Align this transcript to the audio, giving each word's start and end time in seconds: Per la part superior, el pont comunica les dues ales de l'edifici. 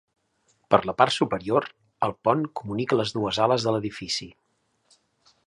Per 0.75 0.77
la 0.89 0.95
part 1.01 1.13
superior, 1.15 1.67
el 2.07 2.15
pont 2.29 2.41
comunica 2.63 2.99
les 3.01 3.13
dues 3.19 3.41
ales 3.49 3.69
de 3.69 3.75
l'edifici. 3.77 4.31